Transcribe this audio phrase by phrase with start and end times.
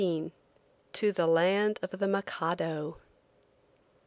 [0.93, 2.97] TO THE LAND OF THE MIKADO.